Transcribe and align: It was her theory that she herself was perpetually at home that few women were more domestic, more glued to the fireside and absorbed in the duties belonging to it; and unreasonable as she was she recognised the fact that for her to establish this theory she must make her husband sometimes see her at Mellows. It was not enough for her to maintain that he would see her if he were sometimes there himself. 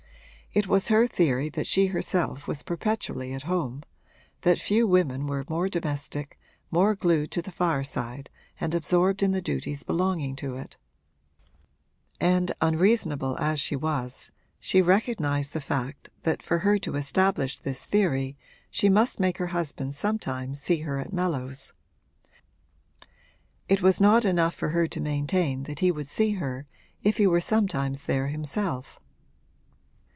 It 0.53 0.67
was 0.67 0.89
her 0.89 1.07
theory 1.07 1.47
that 1.47 1.65
she 1.65 1.85
herself 1.85 2.45
was 2.45 2.61
perpetually 2.61 3.31
at 3.31 3.43
home 3.43 3.83
that 4.41 4.59
few 4.59 4.85
women 4.85 5.25
were 5.25 5.45
more 5.47 5.69
domestic, 5.69 6.37
more 6.69 6.93
glued 6.93 7.31
to 7.31 7.41
the 7.41 7.53
fireside 7.53 8.29
and 8.59 8.75
absorbed 8.75 9.23
in 9.23 9.31
the 9.31 9.41
duties 9.41 9.83
belonging 9.83 10.35
to 10.35 10.57
it; 10.57 10.75
and 12.19 12.51
unreasonable 12.59 13.37
as 13.39 13.61
she 13.61 13.77
was 13.77 14.29
she 14.59 14.81
recognised 14.81 15.53
the 15.53 15.61
fact 15.61 16.09
that 16.23 16.43
for 16.43 16.57
her 16.57 16.77
to 16.79 16.97
establish 16.97 17.57
this 17.57 17.85
theory 17.85 18.35
she 18.69 18.89
must 18.89 19.21
make 19.21 19.37
her 19.37 19.47
husband 19.55 19.95
sometimes 19.95 20.59
see 20.59 20.79
her 20.79 20.99
at 20.99 21.13
Mellows. 21.13 21.71
It 23.69 23.81
was 23.81 24.01
not 24.01 24.25
enough 24.25 24.53
for 24.55 24.67
her 24.71 24.85
to 24.85 24.99
maintain 24.99 25.63
that 25.63 25.79
he 25.79 25.93
would 25.93 26.07
see 26.07 26.31
her 26.33 26.67
if 27.03 27.15
he 27.15 27.25
were 27.25 27.39
sometimes 27.39 28.03
there 28.03 28.27
himself. 28.27 28.97